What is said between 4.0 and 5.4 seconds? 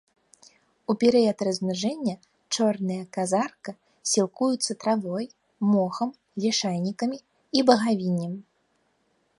сілкуюцца травой,